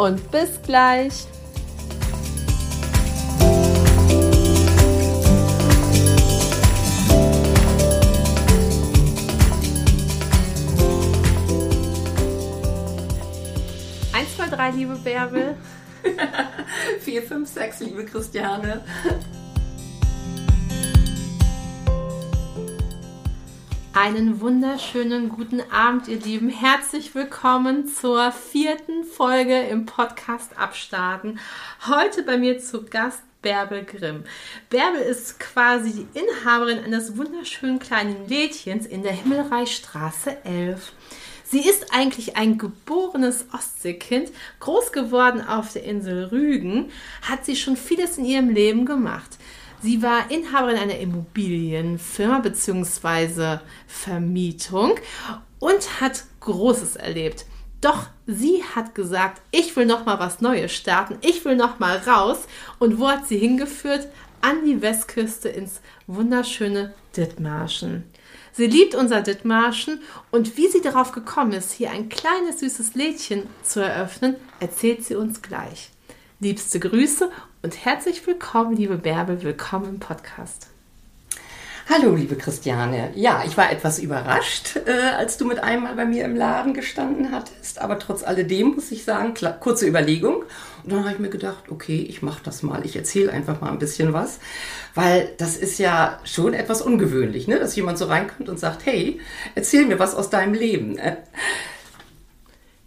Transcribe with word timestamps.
und 0.00 0.30
bis 0.30 0.62
gleich. 0.62 1.26
Eins, 14.12 14.36
zwei, 14.36 14.48
drei, 14.48 14.70
liebe 14.70 14.94
Bärbel. 14.96 15.56
Vier, 17.00 17.22
fünf, 17.22 17.50
sechs, 17.50 17.80
liebe 17.80 18.06
Christiane. 18.06 18.82
Einen 24.02 24.40
wunderschönen 24.40 25.28
guten 25.28 25.60
Abend, 25.70 26.08
ihr 26.08 26.20
Lieben. 26.20 26.48
Herzlich 26.48 27.14
willkommen 27.14 27.86
zur 27.86 28.32
vierten 28.32 29.04
Folge 29.04 29.60
im 29.60 29.84
Podcast 29.84 30.56
Abstarten. 30.56 31.38
Heute 31.86 32.22
bei 32.22 32.38
mir 32.38 32.58
zu 32.60 32.86
Gast 32.86 33.20
Bärbel 33.42 33.84
Grimm. 33.84 34.24
Bärbel 34.70 35.02
ist 35.02 35.38
quasi 35.38 35.92
die 35.92 36.18
Inhaberin 36.18 36.82
eines 36.82 37.18
wunderschönen 37.18 37.78
kleinen 37.78 38.26
Lädchens 38.26 38.86
in 38.86 39.02
der 39.02 39.12
Himmelreichstraße 39.12 40.46
11. 40.46 40.94
Sie 41.44 41.60
ist 41.60 41.92
eigentlich 41.92 42.38
ein 42.38 42.56
geborenes 42.56 43.44
Ostseekind, 43.52 44.30
groß 44.60 44.92
geworden 44.92 45.42
auf 45.42 45.74
der 45.74 45.84
Insel 45.84 46.24
Rügen, 46.24 46.90
hat 47.20 47.44
sie 47.44 47.56
schon 47.56 47.76
vieles 47.76 48.16
in 48.16 48.24
ihrem 48.24 48.48
Leben 48.48 48.86
gemacht. 48.86 49.36
Sie 49.82 50.02
war 50.02 50.30
Inhaberin 50.30 50.76
einer 50.76 50.98
Immobilienfirma 50.98 52.40
bzw. 52.40 53.58
Vermietung 53.86 54.96
und 55.58 56.00
hat 56.00 56.24
Großes 56.40 56.96
erlebt. 56.96 57.46
Doch 57.80 58.08
sie 58.26 58.62
hat 58.74 58.94
gesagt, 58.94 59.40
ich 59.52 59.74
will 59.74 59.86
noch 59.86 60.04
mal 60.04 60.18
was 60.18 60.42
Neues 60.42 60.72
starten, 60.72 61.16
ich 61.22 61.44
will 61.46 61.56
noch 61.56 61.78
mal 61.78 61.96
raus. 61.96 62.40
Und 62.78 62.98
wo 62.98 63.08
hat 63.08 63.26
sie 63.26 63.38
hingeführt? 63.38 64.08
An 64.42 64.64
die 64.64 64.80
Westküste 64.80 65.50
ins 65.50 65.80
wunderschöne 66.06 66.94
Dithmarschen. 67.14 68.04
Sie 68.52 68.66
liebt 68.66 68.94
unser 68.94 69.20
Dithmarschen 69.20 70.00
und 70.30 70.56
wie 70.56 70.68
sie 70.68 70.80
darauf 70.80 71.12
gekommen 71.12 71.52
ist, 71.52 71.72
hier 71.72 71.90
ein 71.90 72.08
kleines 72.08 72.60
süßes 72.60 72.94
Lädchen 72.94 73.44
zu 73.62 73.80
eröffnen, 73.80 74.36
erzählt 74.58 75.04
sie 75.04 75.14
uns 75.14 75.42
gleich. 75.42 75.90
Liebste 76.40 76.80
Grüße 76.80 77.30
und 77.62 77.84
herzlich 77.84 78.26
willkommen, 78.26 78.74
liebe 78.74 78.96
Bärbel, 78.96 79.42
willkommen 79.42 79.88
im 79.88 79.98
Podcast. 79.98 80.68
Hallo, 81.90 82.14
liebe 82.14 82.36
Christiane. 82.36 83.10
Ja, 83.16 83.42
ich 83.44 83.56
war 83.56 83.70
etwas 83.70 83.98
überrascht, 83.98 84.76
äh, 84.86 84.92
als 85.18 85.36
du 85.36 85.44
mit 85.44 85.62
einmal 85.62 85.94
bei 85.96 86.04
mir 86.04 86.24
im 86.24 86.36
Laden 86.36 86.72
gestanden 86.72 87.32
hattest. 87.32 87.80
Aber 87.80 87.98
trotz 87.98 88.22
alledem 88.22 88.74
muss 88.76 88.92
ich 88.92 89.04
sagen, 89.04 89.34
klar, 89.34 89.52
kurze 89.58 89.86
Überlegung. 89.86 90.44
Und 90.84 90.92
dann 90.92 91.00
habe 91.00 91.14
ich 91.14 91.18
mir 91.18 91.30
gedacht, 91.30 91.64
okay, 91.68 92.00
ich 92.08 92.22
mache 92.22 92.42
das 92.44 92.62
mal. 92.62 92.86
Ich 92.86 92.96
erzähle 92.96 93.32
einfach 93.32 93.60
mal 93.60 93.72
ein 93.72 93.80
bisschen 93.80 94.12
was. 94.12 94.38
Weil 94.94 95.34
das 95.36 95.56
ist 95.56 95.78
ja 95.78 96.20
schon 96.24 96.54
etwas 96.54 96.80
ungewöhnlich, 96.80 97.48
ne? 97.48 97.58
dass 97.58 97.76
jemand 97.76 97.98
so 97.98 98.06
reinkommt 98.06 98.48
und 98.48 98.58
sagt, 98.58 98.86
hey, 98.86 99.20
erzähl 99.54 99.84
mir 99.84 99.98
was 99.98 100.14
aus 100.14 100.30
deinem 100.30 100.54
Leben. 100.54 100.96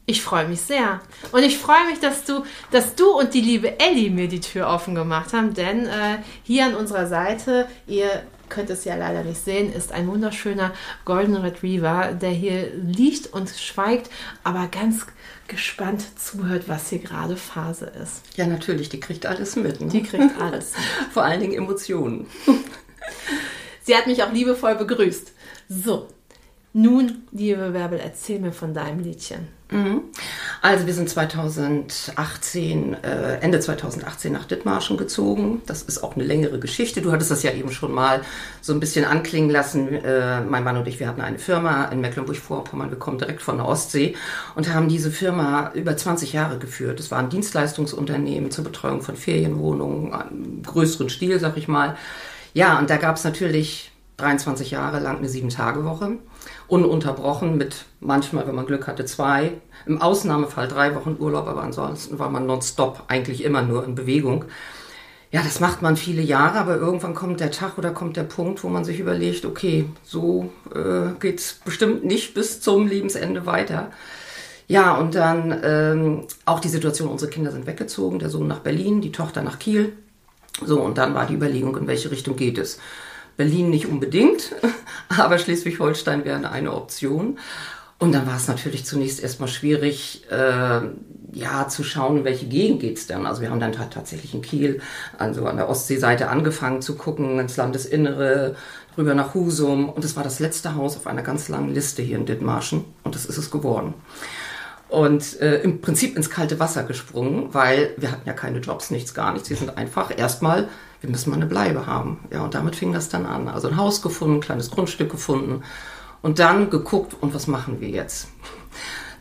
Ich 0.05 0.21
freue 0.21 0.47
mich 0.47 0.61
sehr. 0.61 0.99
Und 1.31 1.43
ich 1.43 1.57
freue 1.57 1.85
mich, 1.89 1.99
dass 1.99 2.25
du, 2.25 2.43
dass 2.71 2.95
du 2.95 3.17
und 3.17 3.33
die 3.33 3.41
liebe 3.41 3.79
Ellie 3.79 4.09
mir 4.09 4.27
die 4.27 4.41
Tür 4.41 4.67
offen 4.67 4.95
gemacht 4.95 5.31
haben, 5.31 5.53
denn 5.53 5.85
äh, 5.85 6.17
hier 6.43 6.65
an 6.65 6.75
unserer 6.75 7.07
Seite, 7.07 7.67
ihr 7.87 8.23
könnt 8.49 8.69
es 8.69 8.83
ja 8.83 8.95
leider 8.95 9.23
nicht 9.23 9.43
sehen, 9.43 9.71
ist 9.71 9.93
ein 9.93 10.07
wunderschöner 10.07 10.73
Golden 11.05 11.37
Retriever, 11.37 12.11
der 12.13 12.31
hier 12.31 12.71
liegt 12.75 13.27
und 13.27 13.49
schweigt, 13.49 14.09
aber 14.43 14.67
ganz 14.67 15.07
gespannt 15.47 16.03
zuhört, 16.19 16.67
was 16.67 16.89
hier 16.89 16.99
gerade 16.99 17.37
Phase 17.37 17.85
ist. 17.85 18.23
Ja, 18.35 18.45
natürlich, 18.45 18.89
die 18.89 18.99
kriegt 18.99 19.25
alles 19.25 19.55
mit. 19.55 19.79
Ne? 19.79 19.87
Die 19.87 20.03
kriegt 20.03 20.39
alles. 20.39 20.73
Vor 21.13 21.23
allen 21.23 21.39
Dingen 21.39 21.53
Emotionen. 21.53 22.27
Sie 23.83 23.95
hat 23.95 24.07
mich 24.07 24.21
auch 24.21 24.31
liebevoll 24.31 24.75
begrüßt. 24.75 25.31
So, 25.67 26.07
nun, 26.73 27.23
liebe 27.31 27.71
Bärbel, 27.71 27.99
erzähl 27.99 28.39
mir 28.39 28.51
von 28.51 28.73
deinem 28.73 28.99
Liedchen. 28.99 29.47
Mhm. 29.73 30.01
Also 30.61 30.85
wir 30.85 30.93
sind 30.93 31.09
2018, 31.09 32.93
äh, 33.03 33.39
Ende 33.41 33.59
2018 33.59 34.31
nach 34.31 34.45
Dithmarschen 34.45 34.97
gezogen. 34.97 35.61
Das 35.65 35.81
ist 35.81 36.03
auch 36.03 36.15
eine 36.15 36.23
längere 36.23 36.59
Geschichte. 36.59 37.01
Du 37.01 37.11
hattest 37.11 37.31
das 37.31 37.41
ja 37.41 37.51
eben 37.51 37.71
schon 37.71 37.91
mal 37.91 38.21
so 38.61 38.71
ein 38.71 38.79
bisschen 38.79 39.03
anklingen 39.03 39.49
lassen. 39.49 39.91
Äh, 39.93 40.41
mein 40.41 40.63
Mann 40.63 40.77
und 40.77 40.87
ich, 40.87 40.99
wir 40.99 41.07
hatten 41.07 41.21
eine 41.21 41.39
Firma 41.39 41.85
in 41.85 42.01
Mecklenburg-Vorpommern. 42.01 42.91
Wir 42.91 42.99
kommen 42.99 43.17
direkt 43.17 43.41
von 43.41 43.57
der 43.57 43.67
Ostsee 43.67 44.15
und 44.55 44.71
haben 44.71 44.87
diese 44.87 45.09
Firma 45.09 45.71
über 45.73 45.97
20 45.97 46.33
Jahre 46.33 46.59
geführt. 46.59 46.99
Es 46.99 47.09
war 47.09 47.17
ein 47.17 47.29
Dienstleistungsunternehmen 47.29 48.51
zur 48.51 48.63
Betreuung 48.63 49.01
von 49.01 49.15
Ferienwohnungen, 49.15 50.61
größeren 50.63 51.09
Stil, 51.09 51.39
sag 51.39 51.57
ich 51.57 51.67
mal. 51.67 51.97
Ja, 52.53 52.77
und 52.77 52.91
da 52.91 52.97
gab 52.97 53.15
es 53.15 53.23
natürlich 53.23 53.91
23 54.17 54.69
Jahre 54.69 54.99
lang 54.99 55.17
eine 55.17 55.29
Sieben-Tage-Woche 55.29 56.19
ununterbrochen 56.67 57.57
mit 57.57 57.85
manchmal, 57.99 58.47
wenn 58.47 58.55
man 58.55 58.65
Glück 58.65 58.87
hatte, 58.87 59.05
zwei, 59.05 59.51
im 59.85 60.01
Ausnahmefall 60.01 60.67
drei 60.67 60.95
Wochen 60.95 61.17
Urlaub, 61.19 61.47
aber 61.47 61.63
ansonsten 61.63 62.19
war 62.19 62.29
man 62.29 62.45
nonstop 62.45 63.03
eigentlich 63.07 63.43
immer 63.43 63.61
nur 63.61 63.85
in 63.85 63.95
Bewegung. 63.95 64.45
Ja, 65.31 65.41
das 65.41 65.59
macht 65.59 65.81
man 65.81 65.97
viele 65.97 66.21
Jahre, 66.21 66.59
aber 66.59 66.77
irgendwann 66.77 67.15
kommt 67.15 67.39
der 67.39 67.49
Tag 67.49 67.79
oder 67.79 67.89
kommt 67.89 68.17
der 68.17 68.23
Punkt, 68.23 68.63
wo 68.63 68.69
man 68.69 68.85
sich 68.85 68.99
überlegt, 68.99 69.45
okay, 69.45 69.89
so 70.03 70.51
äh, 70.73 71.19
geht 71.19 71.39
es 71.39 71.53
bestimmt 71.53 72.05
nicht 72.05 72.35
bis 72.35 72.61
zum 72.61 72.85
Lebensende 72.87 73.47
weiter. 73.47 73.89
Ja, 74.67 74.95
und 74.95 75.15
dann 75.15 75.59
ähm, 75.63 76.27
auch 76.45 76.59
die 76.59 76.69
Situation, 76.69 77.09
unsere 77.09 77.31
Kinder 77.31 77.51
sind 77.51 77.65
weggezogen, 77.65 78.19
der 78.19 78.29
Sohn 78.29 78.47
nach 78.47 78.59
Berlin, 78.59 79.01
die 79.01 79.11
Tochter 79.11 79.41
nach 79.41 79.57
Kiel. 79.59 79.93
So, 80.63 80.79
und 80.79 80.99
dann 80.99 81.15
war 81.15 81.25
die 81.25 81.33
Überlegung, 81.33 81.75
in 81.77 81.87
welche 81.87 82.11
Richtung 82.11 82.35
geht 82.35 82.57
es. 82.59 82.79
Berlin 83.37 83.69
nicht 83.69 83.87
unbedingt, 83.87 84.55
aber 85.09 85.37
Schleswig-Holstein 85.37 86.25
wäre 86.25 86.49
eine 86.49 86.73
Option. 86.73 87.39
Und 87.99 88.11
dann 88.11 88.27
war 88.27 88.35
es 88.35 88.47
natürlich 88.47 88.85
zunächst 88.85 89.21
erstmal 89.21 89.47
schwierig, 89.47 90.25
äh, 90.29 90.81
ja, 91.31 91.67
zu 91.67 91.83
schauen, 91.83 92.17
in 92.17 92.23
welche 92.25 92.47
Gegend 92.47 92.81
geht's 92.81 93.07
denn. 93.07 93.25
Also 93.25 93.41
wir 93.41 93.49
haben 93.49 93.59
dann 93.59 93.71
tatsächlich 93.71 94.33
in 94.33 94.41
Kiel, 94.41 94.81
also 95.17 95.45
an 95.45 95.57
der 95.57 95.69
Ostseeseite 95.69 96.29
angefangen 96.29 96.81
zu 96.81 96.95
gucken, 96.95 97.39
ins 97.39 97.57
Landesinnere, 97.57 98.55
rüber 98.97 99.15
nach 99.15 99.33
Husum. 99.33 99.89
Und 99.89 100.03
es 100.03 100.15
war 100.15 100.23
das 100.23 100.39
letzte 100.39 100.75
Haus 100.75 100.97
auf 100.97 101.07
einer 101.07 101.23
ganz 101.23 101.49
langen 101.49 101.73
Liste 101.73 102.01
hier 102.01 102.17
in 102.17 102.25
Dithmarschen. 102.25 102.85
Und 103.03 103.15
das 103.15 103.25
ist 103.25 103.37
es 103.37 103.49
geworden. 103.49 103.93
Und 104.89 105.39
äh, 105.41 105.61
im 105.61 105.81
Prinzip 105.81 106.15
ins 106.15 106.29
kalte 106.29 106.59
Wasser 106.59 106.83
gesprungen, 106.83 107.53
weil 107.53 107.95
wir 107.97 108.11
hatten 108.11 108.27
ja 108.27 108.33
keine 108.33 108.59
Jobs, 108.59 108.91
nichts, 108.91 109.15
gar 109.15 109.33
nichts. 109.33 109.49
Wir 109.49 109.57
sind 109.57 109.75
einfach 109.75 110.15
erstmal 110.15 110.67
wir 111.03 111.09
müssen 111.09 111.31
mal 111.31 111.35
eine 111.35 111.45
Bleibe 111.45 111.85
haben. 111.85 112.17
Ja, 112.31 112.45
und 112.45 112.55
damit 112.55 112.77
fing 112.77 112.93
das 112.93 113.09
dann 113.09 113.25
an. 113.25 113.49
Also 113.49 113.67
ein 113.67 113.75
Haus 113.75 114.01
gefunden, 114.01 114.37
ein 114.37 114.41
kleines 114.41 114.71
Grundstück 114.71 115.11
gefunden 115.11 115.61
und 116.21 116.39
dann 116.39 116.69
geguckt, 116.69 117.13
und 117.19 117.33
was 117.33 117.47
machen 117.47 117.81
wir 117.81 117.89
jetzt? 117.89 118.29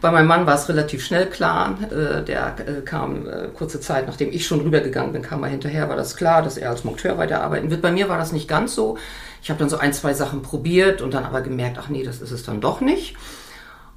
Bei 0.01 0.13
meinem 0.13 0.29
Mann 0.29 0.47
war 0.47 0.55
es 0.55 0.69
relativ 0.69 1.05
schnell 1.05 1.27
klar. 1.27 1.77
Äh, 1.91 2.23
der 2.23 2.55
äh, 2.59 2.81
kam 2.83 3.27
äh, 3.27 3.49
kurze 3.49 3.81
Zeit, 3.81 4.07
nachdem 4.07 4.31
ich 4.31 4.47
schon 4.47 4.61
rübergegangen 4.61 5.13
bin, 5.13 5.23
kam 5.23 5.43
er 5.43 5.49
hinterher, 5.49 5.89
war 5.89 5.97
das 5.97 6.17
klar, 6.17 6.43
dass 6.43 6.57
er 6.57 6.71
als 6.71 6.85
Monteur 6.85 7.19
weiterarbeiten 7.19 7.69
wird. 7.71 7.83
Bei 7.83 7.91
mir 7.91 8.09
war 8.09 8.19
das 8.19 8.31
nicht 8.31 8.47
ganz 8.47 8.77
so. 8.77 8.97
Ich 9.43 9.51
habe 9.51 9.59
dann 9.59 9.69
so 9.69 9.79
ein, 9.79 9.93
zwei 9.93 10.15
Sachen 10.15 10.43
probiert 10.43 11.03
und 11.03 11.15
dann 11.15 11.25
aber 11.25 11.41
gemerkt, 11.41 11.79
ach 11.81 11.89
nee, 11.89 12.05
das 12.05 12.21
ist 12.21 12.31
es 12.31 12.45
dann 12.45 12.61
doch 12.61 12.81
nicht. 12.81 13.17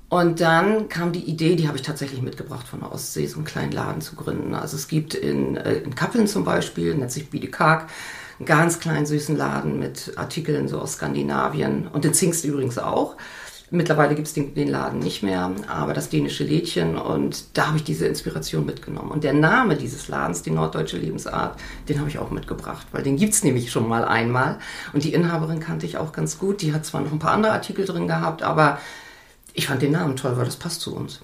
Und 0.08 0.40
dann 0.40 0.88
kam 0.88 1.12
die 1.12 1.24
Idee, 1.24 1.56
die 1.56 1.68
habe 1.68 1.78
ich 1.78 1.84
tatsächlich 1.84 2.22
mitgebracht 2.22 2.68
von 2.68 2.82
der 2.82 2.92
Ostsee, 2.92 3.26
so 3.26 3.38
einen 3.38 3.46
kleinen 3.46 3.72
Laden 3.72 4.02
zu 4.02 4.16
gründen. 4.16 4.54
Also 4.54 4.78
es 4.78 4.88
gibt 4.88 5.16
in, 5.16 5.58
äh, 5.58 5.76
in 5.76 5.96
Kappeln 5.96 6.28
zum 6.28 6.44
Beispiel, 6.44 6.94
nennt 6.96 7.12
sich 7.12 7.30
Biedekark, 7.30 7.90
einen 8.40 8.46
ganz 8.46 8.80
kleinen 8.80 9.06
süßen 9.06 9.36
Laden 9.36 9.80
mit 9.80 10.14
Artikeln 10.16 10.68
so 10.68 10.80
aus 10.80 10.94
Skandinavien 10.94 11.88
und 11.88 12.06
in 12.06 12.14
Zingst 12.14 12.46
übrigens 12.46 12.78
auch. 12.78 13.16
Mittlerweile 13.72 14.14
gibt 14.14 14.28
es 14.28 14.34
den, 14.34 14.54
den, 14.54 14.68
Laden 14.68 15.00
nicht 15.00 15.24
mehr, 15.24 15.52
aber 15.68 15.94
das 15.94 16.10
dänische 16.10 16.44
Lädchen 16.44 16.98
und 16.98 17.58
da 17.58 17.68
habe 17.68 17.78
ich 17.78 17.84
diese 17.84 18.06
Inspiration 18.06 18.64
mitgenommen. 18.64 19.10
Und 19.10 19.24
der 19.24 19.34
Name 19.34 19.76
dieses 19.76 20.08
Ladens, 20.08 20.44
die 20.44 20.52
Norddeutsche 20.52 20.98
Lebensart, 20.98 21.60
den 21.90 22.00
habe 22.00 22.10
ich 22.10 22.20
auch 22.20 22.30
mitgebracht, 22.30 22.86
weil 22.92 23.02
den 23.02 23.18
gibt 23.18 23.34
es 23.34 23.44
nämlich 23.44 23.72
schon 23.72 23.88
mal 23.88 24.06
einmal. 24.06 24.60
Und 24.94 25.04
die 25.04 25.14
Inhaberin 25.14 25.60
kannte 25.60 25.88
ich 25.88 25.98
auch 25.98 26.12
ganz 26.12 26.38
gut. 26.38 26.62
Die 26.62 26.74
hat 26.74 26.86
zwar 26.86 27.02
noch 27.02 27.12
ein 27.12 27.20
paar 27.20 27.32
andere 27.32 27.54
Artikel 27.54 27.86
drin 27.86 28.08
gehabt, 28.08 28.44
aber 28.44 28.78
ich 29.56 29.68
fand 29.68 29.82
den 29.82 29.94
Namen 29.94 30.16
toll, 30.16 30.38
weil 30.38 30.46
das 30.46 30.58
passt 30.58 30.82
zu 30.82 30.96
uns. 30.96 31.22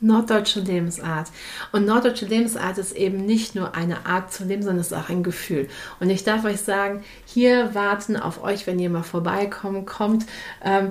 Norddeutsche 0.00 0.60
Lebensart. 0.60 1.28
Und 1.70 1.86
norddeutsche 1.86 2.26
Lebensart 2.26 2.76
ist 2.76 2.92
eben 2.92 3.24
nicht 3.24 3.54
nur 3.54 3.76
eine 3.76 4.04
Art 4.04 4.32
zu 4.32 4.44
leben, 4.44 4.62
sondern 4.62 4.80
es 4.80 4.88
ist 4.88 4.98
auch 4.98 5.08
ein 5.08 5.22
Gefühl. 5.22 5.68
Und 6.00 6.10
ich 6.10 6.24
darf 6.24 6.44
euch 6.44 6.60
sagen, 6.60 7.04
hier 7.24 7.72
warten 7.74 8.16
auf 8.16 8.42
euch, 8.42 8.66
wenn 8.66 8.80
ihr 8.80 8.90
mal 8.90 9.04
vorbeikommt, 9.04 9.86
kommt. 9.86 10.26
Ähm, 10.64 10.90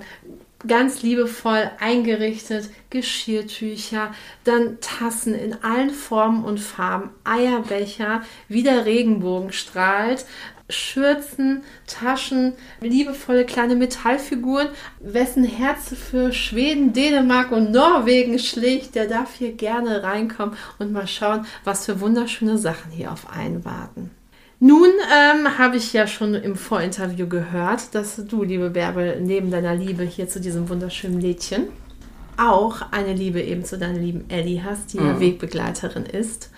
ganz 0.65 1.01
liebevoll 1.01 1.71
eingerichtet, 1.79 2.69
Geschirrtücher, 2.89 4.13
dann 4.43 4.79
Tassen 4.79 5.33
in 5.33 5.61
allen 5.63 5.89
Formen 5.89 6.45
und 6.45 6.59
Farben, 6.59 7.09
Eierbecher, 7.23 8.21
wie 8.47 8.63
der 8.63 8.85
Regenbogen 8.85 9.51
strahlt, 9.51 10.25
Schürzen, 10.71 11.63
Taschen, 11.87 12.53
liebevolle 12.81 13.45
kleine 13.45 13.75
Metallfiguren. 13.75 14.69
Wessen 14.99 15.43
Herz 15.43 15.93
für 15.93 16.31
Schweden, 16.33 16.93
Dänemark 16.93 17.51
und 17.51 17.71
Norwegen 17.71 18.39
schlägt, 18.39 18.95
der 18.95 19.07
darf 19.07 19.35
hier 19.35 19.53
gerne 19.53 20.03
reinkommen 20.03 20.55
und 20.79 20.91
mal 20.91 21.07
schauen, 21.07 21.45
was 21.63 21.85
für 21.85 21.99
wunderschöne 21.99 22.57
Sachen 22.57 22.91
hier 22.91 23.11
auf 23.11 23.29
einen 23.29 23.63
warten. 23.65 24.11
Nun 24.59 24.89
ähm, 25.11 25.57
habe 25.57 25.77
ich 25.77 25.91
ja 25.91 26.05
schon 26.05 26.35
im 26.35 26.55
Vorinterview 26.55 27.27
gehört, 27.27 27.95
dass 27.95 28.21
du, 28.27 28.43
liebe 28.43 28.69
Bärbel, 28.69 29.19
neben 29.19 29.49
deiner 29.49 29.73
Liebe 29.73 30.03
hier 30.03 30.29
zu 30.29 30.39
diesem 30.39 30.69
wunderschönen 30.69 31.19
Lädchen 31.19 31.69
auch 32.37 32.81
eine 32.91 33.13
Liebe 33.13 33.41
eben 33.41 33.65
zu 33.65 33.77
deiner 33.77 33.99
lieben 33.99 34.29
Ellie 34.29 34.63
hast, 34.63 34.93
die 34.93 34.99
mhm. 34.99 35.05
ja 35.05 35.19
Wegbegleiterin 35.19 36.05
ist. 36.05 36.49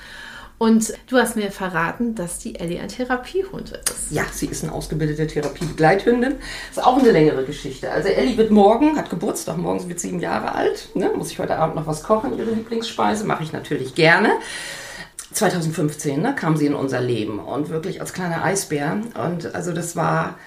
Und 0.57 0.93
du 1.07 1.17
hast 1.17 1.35
mir 1.35 1.51
verraten, 1.51 2.15
dass 2.15 2.39
die 2.39 2.55
Ellie 2.59 2.79
ein 2.79 2.87
Therapiehund 2.87 3.71
ist. 3.71 4.11
Ja, 4.11 4.23
sie 4.31 4.45
ist 4.45 4.63
eine 4.63 4.71
ausgebildete 4.71 5.27
Therapiebegleithündin. 5.27 6.35
Ist 6.69 6.83
auch 6.83 6.97
eine 6.99 7.11
längere 7.11 7.43
Geschichte. 7.43 7.91
Also 7.91 8.09
Ellie 8.09 8.37
wird 8.37 8.51
morgen, 8.51 8.97
hat 8.97 9.09
Geburtstag, 9.09 9.57
morgen 9.57 9.89
wird 9.89 9.99
sieben 9.99 10.19
Jahre 10.19 10.53
alt. 10.53 10.89
Ne? 10.95 11.11
Muss 11.15 11.31
ich 11.31 11.39
heute 11.39 11.57
Abend 11.57 11.75
noch 11.75 11.87
was 11.87 12.03
kochen, 12.03 12.37
ihre 12.37 12.51
Lieblingsspeise, 12.51 13.25
mache 13.25 13.43
ich 13.43 13.51
natürlich 13.51 13.95
gerne. 13.95 14.29
2015 15.33 16.21
ne, 16.21 16.35
kam 16.35 16.57
sie 16.57 16.67
in 16.67 16.75
unser 16.75 17.01
Leben 17.01 17.39
und 17.39 17.69
wirklich 17.69 17.99
als 17.99 18.13
kleiner 18.13 18.43
Eisbär. 18.43 19.01
Und 19.21 19.53
also 19.53 19.73
das 19.73 19.95
war, 19.95 20.37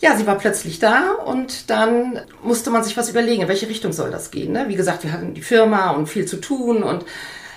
ja, 0.00 0.16
sie 0.16 0.26
war 0.26 0.36
plötzlich 0.36 0.78
da 0.78 1.12
und 1.12 1.70
dann 1.70 2.20
musste 2.42 2.70
man 2.70 2.84
sich 2.84 2.96
was 2.96 3.08
überlegen, 3.08 3.42
in 3.42 3.48
welche 3.48 3.68
Richtung 3.68 3.92
soll 3.92 4.10
das 4.10 4.30
gehen. 4.30 4.52
Ne? 4.52 4.66
Wie 4.68 4.76
gesagt, 4.76 5.04
wir 5.04 5.12
hatten 5.12 5.34
die 5.34 5.42
Firma 5.42 5.90
und 5.90 6.08
viel 6.08 6.26
zu 6.26 6.36
tun 6.36 6.82
und 6.82 7.04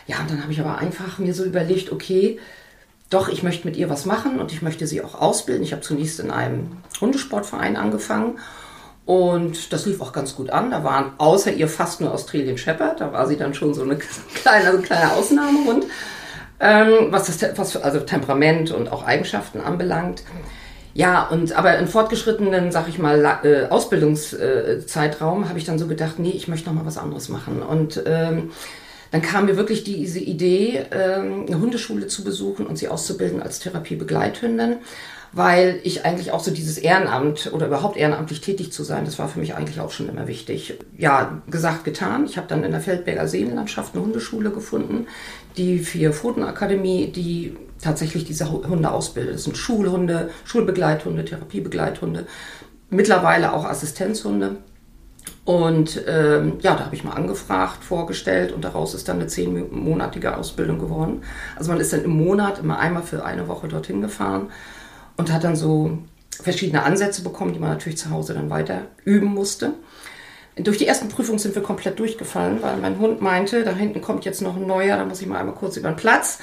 ja, 0.07 0.19
und 0.19 0.31
dann 0.31 0.41
habe 0.41 0.51
ich 0.51 0.59
aber 0.59 0.77
einfach 0.77 1.19
mir 1.19 1.33
so 1.33 1.43
überlegt, 1.43 1.91
okay, 1.91 2.39
doch, 3.09 3.29
ich 3.29 3.43
möchte 3.43 3.67
mit 3.67 3.77
ihr 3.77 3.89
was 3.89 4.05
machen 4.05 4.39
und 4.39 4.51
ich 4.51 4.61
möchte 4.61 4.87
sie 4.87 5.01
auch 5.01 5.15
ausbilden. 5.15 5.63
Ich 5.63 5.71
habe 5.71 5.81
zunächst 5.81 6.19
in 6.19 6.31
einem 6.31 6.77
Hundesportverein 6.99 7.77
angefangen 7.77 8.39
und 9.05 9.71
das 9.71 9.85
lief 9.85 10.01
auch 10.01 10.11
ganz 10.11 10.35
gut 10.35 10.49
an. 10.49 10.71
Da 10.71 10.83
waren 10.83 11.11
außer 11.17 11.53
ihr 11.53 11.69
fast 11.69 12.01
nur 12.01 12.13
Australian 12.13 12.57
Shepherd. 12.57 12.99
Da 12.99 13.13
war 13.13 13.27
sie 13.27 13.37
dann 13.37 13.53
schon 13.53 13.73
so 13.73 13.83
eine 13.83 13.97
kleine, 14.35 14.71
so 14.71 14.77
ein 14.77 14.83
kleiner 14.83 15.13
Ausnahmehund 15.13 15.85
ähm, 16.59 17.07
was 17.11 17.27
das 17.27 17.57
was 17.57 17.77
also 17.77 17.99
Temperament 17.99 18.71
und 18.71 18.91
auch 18.91 19.05
Eigenschaften 19.05 19.61
anbelangt. 19.61 20.23
Ja, 20.93 21.27
und 21.27 21.53
aber 21.53 21.77
in 21.77 21.87
fortgeschrittenen, 21.87 22.71
sag 22.71 22.89
ich 22.89 22.97
mal, 22.97 23.23
äh, 23.43 23.67
Ausbildungszeitraum 23.69 25.47
habe 25.47 25.59
ich 25.59 25.65
dann 25.65 25.77
so 25.77 25.85
gedacht, 25.85 26.17
nee, 26.17 26.31
ich 26.31 26.47
möchte 26.47 26.69
noch 26.69 26.75
mal 26.75 26.87
was 26.87 26.97
anderes 26.97 27.29
machen. 27.29 27.61
Und 27.61 28.01
ähm, 28.07 28.51
dann 29.11 29.21
kam 29.21 29.45
mir 29.45 29.57
wirklich 29.57 29.83
diese 29.83 30.19
Idee, 30.19 30.85
ähm, 30.91 31.45
eine 31.47 31.59
Hundeschule 31.59 32.07
zu 32.07 32.23
besuchen 32.23 32.65
und 32.65 32.77
sie 32.77 32.87
auszubilden 32.87 33.41
als 33.41 33.59
Therapiebegleithündin 33.59 34.77
weil 35.33 35.79
ich 35.83 36.05
eigentlich 36.05 36.31
auch 36.31 36.39
so 36.39 36.51
dieses 36.51 36.77
Ehrenamt 36.77 37.51
oder 37.53 37.67
überhaupt 37.67 37.97
ehrenamtlich 37.97 38.41
tätig 38.41 38.71
zu 38.71 38.83
sein, 38.83 39.05
das 39.05 39.19
war 39.19 39.27
für 39.27 39.39
mich 39.39 39.55
eigentlich 39.55 39.79
auch 39.79 39.91
schon 39.91 40.09
immer 40.09 40.27
wichtig. 40.27 40.79
Ja, 40.97 41.41
gesagt, 41.49 41.83
getan. 41.83 42.25
Ich 42.25 42.37
habe 42.37 42.47
dann 42.47 42.63
in 42.63 42.71
der 42.71 42.81
Feldberger 42.81 43.27
Seenlandschaft 43.27 43.93
eine 43.93 44.03
Hundeschule 44.03 44.51
gefunden, 44.51 45.07
die 45.57 45.79
vier 45.79 46.13
Pfotenakademie, 46.13 47.11
die 47.11 47.55
tatsächlich 47.81 48.25
diese 48.25 48.49
Hunde 48.51 48.91
ausbildet. 48.91 49.35
Das 49.35 49.43
sind 49.43 49.57
Schulhunde, 49.57 50.31
Schulbegleithunde, 50.45 51.25
Therapiebegleithunde, 51.25 52.25
mittlerweile 52.89 53.53
auch 53.53 53.65
Assistenzhunde. 53.65 54.57
Und 55.47 56.03
ähm, 56.09 56.57
ja, 56.59 56.75
da 56.75 56.83
habe 56.83 56.93
ich 56.93 57.05
mal 57.05 57.13
angefragt, 57.13 57.81
vorgestellt 57.81 58.51
und 58.51 58.65
daraus 58.65 58.93
ist 58.93 59.07
dann 59.07 59.15
eine 59.15 59.27
zehnmonatige 59.27 60.35
Ausbildung 60.35 60.77
geworden. 60.77 61.21
Also 61.55 61.71
man 61.71 61.79
ist 61.79 61.93
dann 61.93 62.03
im 62.03 62.17
Monat 62.21 62.59
immer 62.59 62.79
einmal 62.79 63.01
für 63.01 63.23
eine 63.23 63.47
Woche 63.47 63.69
dorthin 63.69 64.01
gefahren 64.01 64.51
und 65.15 65.31
hat 65.31 65.45
dann 65.45 65.55
so 65.55 65.99
verschiedene 66.31 66.83
Ansätze 66.83 67.21
bekommen, 67.23 67.53
die 67.53 67.59
man 67.59 67.69
natürlich 67.69 67.97
zu 67.97 68.09
Hause 68.09 68.33
dann 68.33 68.49
weiter 68.49 68.87
üben 69.05 69.27
musste. 69.27 69.75
Durch 70.57 70.79
die 70.79 70.85
ersten 70.85 71.07
Prüfungen 71.07 71.39
sind 71.39 71.55
wir 71.55 71.63
komplett 71.63 71.97
durchgefallen, 71.97 72.61
weil 72.61 72.75
mein 72.75 72.99
Hund 72.99 73.21
meinte, 73.21 73.63
da 73.63 73.71
hinten 73.71 74.01
kommt 74.01 74.25
jetzt 74.25 74.41
noch 74.41 74.57
ein 74.57 74.67
neuer, 74.67 74.97
da 74.97 75.05
muss 75.05 75.21
ich 75.21 75.27
mal 75.27 75.39
einmal 75.39 75.55
kurz 75.55 75.77
über 75.77 75.87
den 75.87 75.95
Platz. 75.95 76.39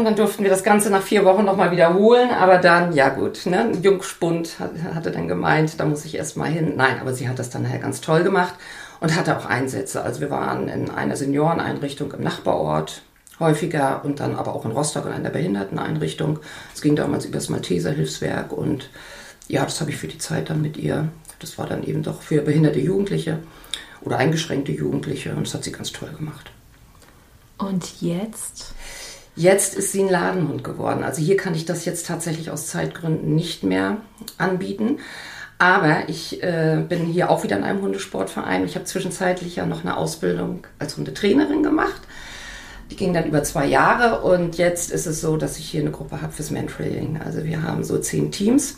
Und 0.00 0.06
dann 0.06 0.16
durften 0.16 0.44
wir 0.44 0.50
das 0.50 0.64
Ganze 0.64 0.88
nach 0.88 1.02
vier 1.02 1.26
Wochen 1.26 1.44
nochmal 1.44 1.72
wiederholen. 1.72 2.30
Aber 2.30 2.56
dann, 2.56 2.94
ja 2.94 3.10
gut, 3.10 3.44
ne, 3.44 3.70
Jungspund 3.82 4.56
hatte 4.94 5.10
dann 5.10 5.28
gemeint, 5.28 5.78
da 5.78 5.84
muss 5.84 6.06
ich 6.06 6.14
erst 6.14 6.38
mal 6.38 6.48
hin. 6.48 6.72
Nein, 6.74 6.98
aber 7.02 7.12
sie 7.12 7.28
hat 7.28 7.38
das 7.38 7.50
dann 7.50 7.64
nachher 7.64 7.80
ganz 7.80 8.00
toll 8.00 8.22
gemacht 8.22 8.54
und 9.00 9.14
hatte 9.14 9.36
auch 9.36 9.44
Einsätze. 9.44 10.02
Also 10.02 10.22
wir 10.22 10.30
waren 10.30 10.68
in 10.68 10.88
einer 10.90 11.16
Senioreneinrichtung 11.16 12.12
im 12.12 12.22
Nachbarort, 12.22 13.02
häufiger 13.40 14.02
und 14.02 14.20
dann 14.20 14.36
aber 14.36 14.54
auch 14.54 14.64
in 14.64 14.70
Rostock 14.70 15.04
in 15.04 15.12
einer 15.12 15.28
Behinderteneinrichtung. 15.28 16.38
Es 16.74 16.80
ging 16.80 16.96
damals 16.96 17.26
über 17.26 17.34
das 17.34 17.50
Malteser 17.50 17.90
Hilfswerk 17.90 18.52
und 18.52 18.88
ja, 19.48 19.64
das 19.64 19.82
habe 19.82 19.90
ich 19.90 19.98
für 19.98 20.08
die 20.08 20.16
Zeit 20.16 20.48
dann 20.48 20.62
mit 20.62 20.78
ihr. 20.78 21.08
Das 21.40 21.58
war 21.58 21.66
dann 21.66 21.84
eben 21.84 22.02
doch 22.02 22.22
für 22.22 22.40
behinderte 22.40 22.80
Jugendliche 22.80 23.40
oder 24.00 24.16
eingeschränkte 24.16 24.72
Jugendliche 24.72 25.34
und 25.34 25.46
das 25.46 25.52
hat 25.52 25.64
sie 25.64 25.72
ganz 25.72 25.92
toll 25.92 26.08
gemacht. 26.16 26.50
Und 27.60 28.00
jetzt? 28.00 28.74
Jetzt 29.40 29.74
ist 29.74 29.92
sie 29.92 30.02
ein 30.02 30.10
Ladenhund 30.10 30.62
geworden. 30.64 31.02
Also 31.02 31.22
hier 31.22 31.38
kann 31.38 31.54
ich 31.54 31.64
das 31.64 31.86
jetzt 31.86 32.06
tatsächlich 32.06 32.50
aus 32.50 32.66
Zeitgründen 32.66 33.34
nicht 33.34 33.62
mehr 33.62 33.96
anbieten. 34.36 34.98
Aber 35.56 36.10
ich 36.10 36.42
äh, 36.42 36.84
bin 36.86 37.06
hier 37.06 37.30
auch 37.30 37.42
wieder 37.42 37.56
in 37.56 37.64
einem 37.64 37.80
Hundesportverein. 37.80 38.66
Ich 38.66 38.74
habe 38.74 38.84
zwischenzeitlich 38.84 39.56
ja 39.56 39.64
noch 39.64 39.80
eine 39.80 39.96
Ausbildung 39.96 40.66
als 40.78 40.98
Hundetrainerin 40.98 41.62
gemacht. 41.62 42.02
Die 42.90 42.96
ging 42.96 43.14
dann 43.14 43.24
über 43.24 43.42
zwei 43.42 43.64
Jahre 43.64 44.20
und 44.20 44.58
jetzt 44.58 44.92
ist 44.92 45.06
es 45.06 45.22
so, 45.22 45.38
dass 45.38 45.56
ich 45.56 45.70
hier 45.70 45.80
eine 45.80 45.90
Gruppe 45.90 46.20
habe 46.20 46.34
fürs 46.34 46.50
Mentrailing. 46.50 47.18
Also 47.24 47.42
wir 47.42 47.62
haben 47.62 47.82
so 47.82 47.96
zehn 47.96 48.30
Teams 48.30 48.76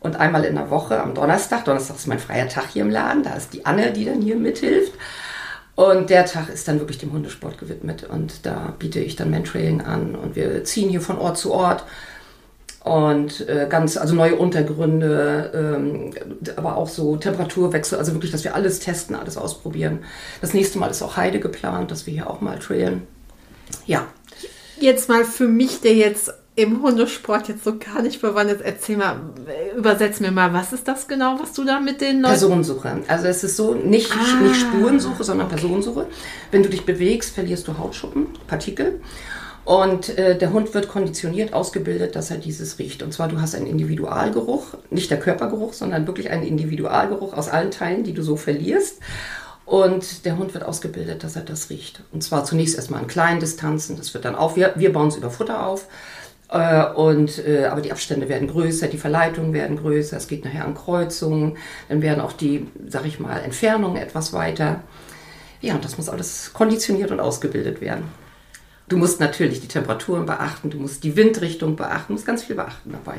und 0.00 0.16
einmal 0.16 0.44
in 0.44 0.56
der 0.56 0.68
Woche 0.68 1.02
am 1.02 1.14
Donnerstag, 1.14 1.64
Donnerstag 1.64 1.96
ist 1.96 2.06
mein 2.06 2.18
freier 2.18 2.50
Tag 2.50 2.66
hier 2.70 2.82
im 2.82 2.90
Laden, 2.90 3.22
da 3.22 3.32
ist 3.32 3.54
die 3.54 3.64
Anne, 3.64 3.92
die 3.92 4.04
dann 4.04 4.20
hier 4.20 4.36
mithilft. 4.36 4.92
Und 5.76 6.08
der 6.08 6.24
Tag 6.24 6.48
ist 6.48 6.66
dann 6.68 6.80
wirklich 6.80 6.98
dem 6.98 7.12
Hundesport 7.12 7.58
gewidmet 7.58 8.04
und 8.04 8.46
da 8.46 8.74
biete 8.78 8.98
ich 8.98 9.14
dann 9.14 9.30
Mentrailing 9.30 9.82
an 9.82 10.14
und 10.16 10.34
wir 10.34 10.64
ziehen 10.64 10.88
hier 10.88 11.02
von 11.02 11.18
Ort 11.18 11.36
zu 11.36 11.52
Ort 11.52 11.84
und 12.82 13.46
äh, 13.46 13.66
ganz, 13.68 13.98
also 13.98 14.14
neue 14.14 14.36
Untergründe, 14.36 15.50
ähm, 15.54 16.14
aber 16.56 16.76
auch 16.76 16.88
so 16.88 17.16
Temperaturwechsel, 17.16 17.98
also 17.98 18.14
wirklich, 18.14 18.32
dass 18.32 18.42
wir 18.42 18.54
alles 18.54 18.78
testen, 18.78 19.14
alles 19.14 19.36
ausprobieren. 19.36 20.04
Das 20.40 20.54
nächste 20.54 20.78
Mal 20.78 20.90
ist 20.90 21.02
auch 21.02 21.18
Heide 21.18 21.40
geplant, 21.40 21.90
dass 21.90 22.06
wir 22.06 22.14
hier 22.14 22.30
auch 22.30 22.40
mal 22.40 22.58
trailen. 22.58 23.02
Ja. 23.86 24.06
Jetzt 24.80 25.08
mal 25.10 25.24
für 25.24 25.48
mich, 25.48 25.80
der 25.82 25.94
jetzt 25.94 26.32
im 26.56 26.82
Hundesport 26.82 27.48
jetzt 27.48 27.64
so 27.64 27.78
gar 27.78 28.00
nicht 28.00 28.22
bewandert, 28.22 28.62
erzähl 28.62 28.96
mal, 28.96 29.20
übersetz 29.76 30.20
mir 30.20 30.30
mal, 30.30 30.54
was 30.54 30.72
ist 30.72 30.88
das 30.88 31.06
genau, 31.06 31.38
was 31.38 31.52
du 31.52 31.64
da 31.64 31.80
mit 31.80 32.00
den 32.00 32.22
Leuten... 32.22 32.30
Personensuche. 32.30 33.02
Also 33.08 33.26
es 33.26 33.44
ist 33.44 33.56
so, 33.56 33.74
nicht, 33.74 34.10
ah, 34.12 34.40
nicht 34.40 34.56
Spurensuche, 34.56 35.22
sondern 35.22 35.48
okay. 35.48 35.56
Personensuche. 35.56 36.06
Wenn 36.50 36.62
du 36.62 36.70
dich 36.70 36.86
bewegst, 36.86 37.34
verlierst 37.34 37.68
du 37.68 37.76
Hautschuppen, 37.78 38.28
Partikel. 38.46 39.00
Und 39.66 40.16
äh, 40.16 40.38
der 40.38 40.52
Hund 40.52 40.72
wird 40.72 40.88
konditioniert, 40.88 41.52
ausgebildet, 41.52 42.16
dass 42.16 42.30
er 42.30 42.38
dieses 42.38 42.78
riecht. 42.78 43.02
Und 43.02 43.12
zwar, 43.12 43.28
du 43.28 43.38
hast 43.38 43.54
einen 43.54 43.66
Individualgeruch, 43.66 44.78
nicht 44.88 45.10
der 45.10 45.18
Körpergeruch, 45.18 45.74
sondern 45.74 46.06
wirklich 46.06 46.30
einen 46.30 46.46
Individualgeruch 46.46 47.34
aus 47.34 47.48
allen 47.48 47.70
Teilen, 47.70 48.02
die 48.02 48.14
du 48.14 48.22
so 48.22 48.36
verlierst. 48.36 49.00
Und 49.66 50.24
der 50.24 50.38
Hund 50.38 50.54
wird 50.54 50.64
ausgebildet, 50.64 51.22
dass 51.22 51.36
er 51.36 51.42
das 51.42 51.68
riecht. 51.68 52.00
Und 52.12 52.22
zwar 52.22 52.44
zunächst 52.44 52.76
erstmal 52.76 53.00
an 53.00 53.08
kleinen 53.08 53.40
Distanzen. 53.40 53.96
Das 53.96 54.14
wird 54.14 54.24
dann 54.24 54.36
auf. 54.36 54.56
Wir, 54.56 54.72
wir 54.76 54.92
bauen 54.92 55.08
es 55.08 55.16
über 55.16 55.30
Futter 55.30 55.66
auf. 55.66 55.88
Äh, 56.48 56.86
und, 56.92 57.44
äh, 57.46 57.66
aber 57.66 57.80
die 57.80 57.90
Abstände 57.90 58.28
werden 58.28 58.48
größer, 58.48 58.86
die 58.86 58.98
Verleitungen 58.98 59.52
werden 59.52 59.76
größer, 59.76 60.16
es 60.16 60.28
geht 60.28 60.44
nachher 60.44 60.64
an 60.64 60.74
Kreuzungen, 60.74 61.56
dann 61.88 62.02
werden 62.02 62.20
auch 62.20 62.32
die, 62.32 62.68
sag 62.86 63.04
ich 63.04 63.18
mal, 63.18 63.38
Entfernungen 63.38 64.00
etwas 64.00 64.32
weiter. 64.32 64.80
Ja, 65.60 65.74
und 65.74 65.84
das 65.84 65.96
muss 65.98 66.08
alles 66.08 66.52
konditioniert 66.52 67.10
und 67.10 67.20
ausgebildet 67.20 67.80
werden. 67.80 68.04
Du 68.88 68.96
musst 68.96 69.18
natürlich 69.18 69.60
die 69.60 69.68
Temperaturen 69.68 70.26
beachten, 70.26 70.70
du 70.70 70.78
musst 70.78 71.02
die 71.02 71.16
Windrichtung 71.16 71.74
beachten, 71.74 72.08
du 72.08 72.12
musst 72.12 72.26
ganz 72.26 72.44
viel 72.44 72.54
beachten 72.54 72.92
dabei. 72.92 73.18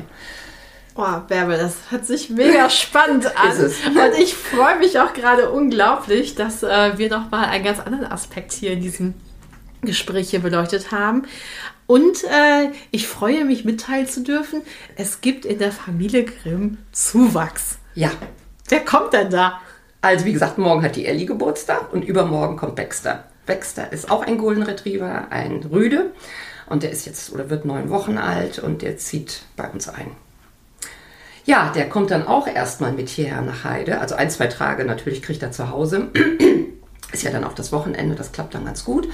Oh, 0.94 1.20
Bärbel, 1.28 1.58
das 1.58 1.76
hört 1.90 2.06
sich 2.06 2.30
mega 2.30 2.70
spannend 2.70 3.26
an. 3.38 3.56
Und 3.60 4.18
ich 4.18 4.34
freue 4.34 4.78
mich 4.78 4.98
auch 4.98 5.12
gerade 5.12 5.50
unglaublich, 5.50 6.34
dass 6.34 6.62
äh, 6.62 6.96
wir 6.96 7.10
noch 7.10 7.30
mal 7.30 7.44
einen 7.44 7.64
ganz 7.64 7.78
anderen 7.78 8.06
Aspekt 8.06 8.52
hier 8.52 8.72
in 8.72 8.80
diesem 8.80 9.14
Gespräch 9.82 10.30
hier 10.30 10.40
beleuchtet 10.40 10.92
haben. 10.92 11.22
Und 11.86 12.24
äh, 12.24 12.70
ich 12.90 13.08
freue 13.08 13.44
mich 13.44 13.64
mitteilen 13.64 14.06
zu 14.06 14.22
dürfen, 14.22 14.62
es 14.96 15.20
gibt 15.20 15.44
in 15.44 15.58
der 15.58 15.72
Familie 15.72 16.24
Grimm 16.24 16.78
Zuwachs. 16.92 17.78
Ja. 17.94 18.10
Wer 18.68 18.84
kommt 18.84 19.14
denn 19.14 19.30
da? 19.30 19.60
Also 20.02 20.26
wie 20.26 20.32
gesagt, 20.32 20.58
morgen 20.58 20.82
hat 20.82 20.96
die 20.96 21.06
Ellie 21.06 21.26
Geburtstag 21.26 21.92
und 21.92 22.04
übermorgen 22.04 22.56
kommt 22.56 22.76
Baxter. 22.76 23.24
Baxter 23.46 23.90
ist 23.92 24.10
auch 24.10 24.22
ein 24.22 24.38
Golden 24.38 24.62
Retriever, 24.62 25.28
ein 25.30 25.62
Rüde. 25.72 26.12
Und 26.66 26.82
der 26.82 26.90
ist 26.90 27.06
jetzt 27.06 27.32
oder 27.32 27.48
wird 27.48 27.64
neun 27.64 27.88
Wochen 27.88 28.18
alt 28.18 28.58
und 28.58 28.82
der 28.82 28.98
zieht 28.98 29.42
bei 29.56 29.68
uns 29.68 29.88
ein. 29.88 30.10
Ja, 31.46 31.72
der 31.74 31.88
kommt 31.88 32.10
dann 32.10 32.26
auch 32.26 32.46
erstmal 32.46 32.92
mit 32.92 33.08
hierher 33.08 33.40
nach 33.40 33.64
Heide. 33.64 34.00
Also 34.00 34.14
ein, 34.14 34.28
zwei 34.28 34.48
Tage 34.48 34.84
natürlich 34.84 35.22
kriegt 35.22 35.42
er 35.42 35.50
zu 35.50 35.70
Hause. 35.70 36.08
ist 37.12 37.22
ja 37.22 37.30
dann 37.30 37.44
auch 37.44 37.54
das 37.54 37.72
Wochenende, 37.72 38.14
das 38.14 38.32
klappt 38.32 38.54
dann 38.54 38.66
ganz 38.66 38.84
gut. 38.84 39.08